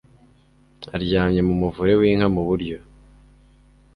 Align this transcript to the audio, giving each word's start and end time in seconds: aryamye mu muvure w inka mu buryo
aryamye 0.95 1.41
mu 1.47 1.53
muvure 1.61 1.93
w 1.99 2.01
inka 2.09 2.27
mu 2.35 2.41
buryo 2.47 2.77